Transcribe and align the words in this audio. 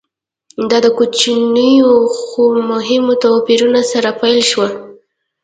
دا 0.69 0.77
د 0.85 0.87
کوچنیو 0.97 1.93
خو 2.21 2.43
مهمو 2.71 3.13
توپیرونو 3.23 3.81
سره 3.91 4.09
پیل 4.21 4.39
شوه 4.49 4.67